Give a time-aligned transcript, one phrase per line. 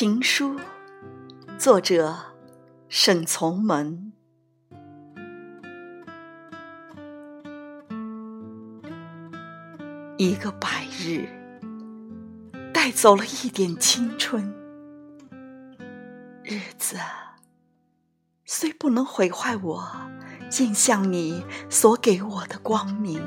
[0.00, 0.58] 情书，
[1.58, 2.16] 作者
[2.88, 4.14] 沈从文。
[10.16, 11.28] 一个白日，
[12.72, 14.42] 带走了一点青春。
[16.42, 16.96] 日子
[18.46, 19.86] 虽不能毁坏我
[20.58, 23.22] 印象你所给我的光明，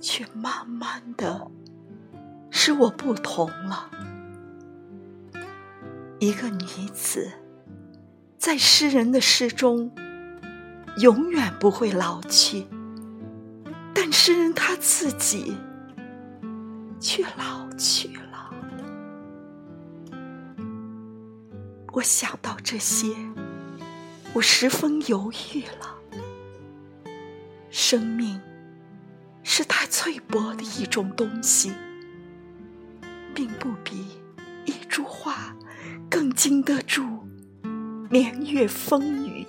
[0.00, 1.50] 却慢慢的
[2.48, 3.90] 使我不同了。
[6.18, 7.30] 一个女子，
[8.38, 9.92] 在诗人的诗中，
[10.98, 12.66] 永远不会老去，
[13.94, 15.58] 但诗人他自己
[16.98, 18.50] 却老去了。
[21.92, 23.14] 我想到这些，
[24.32, 25.96] 我十分犹豫了。
[27.68, 28.40] 生命
[29.42, 31.72] 是太脆薄的一种东西，
[33.34, 34.05] 并不比。
[36.36, 37.02] 经得住
[38.10, 39.46] 年月风雨，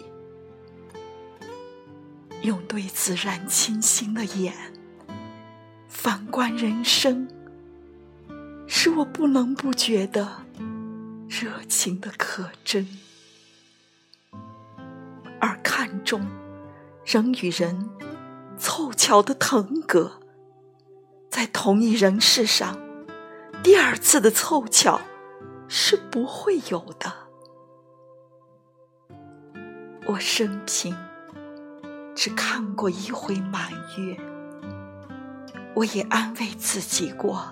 [2.44, 4.54] 用对自然清新的眼
[5.90, 7.28] 反观人生，
[8.68, 10.46] 使我不能不觉得
[11.28, 12.88] 热情的可真。
[15.42, 16.26] 而看重
[17.06, 17.90] 人与人
[18.58, 20.22] 凑巧的腾格，
[21.30, 22.80] 在同一人世上，
[23.62, 25.02] 第二次的凑巧。
[25.68, 27.14] 是不会有的。
[30.06, 30.96] 我生平
[32.16, 34.18] 只看过一回满月，
[35.76, 37.44] 我也安慰自己过。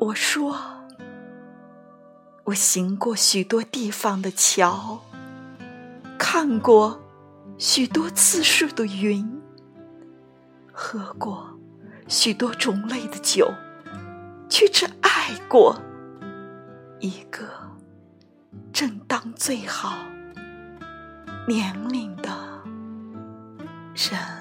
[0.00, 0.56] 我说，
[2.44, 5.00] 我行过许多地方的桥，
[6.18, 7.00] 看过
[7.58, 9.40] 许多次数的云，
[10.72, 11.58] 喝过
[12.06, 13.52] 许多种类的酒，
[14.48, 15.78] 却只爱过。
[17.00, 17.46] 一个
[18.72, 19.96] 正当最好
[21.46, 22.28] 年龄的
[23.94, 24.37] 人。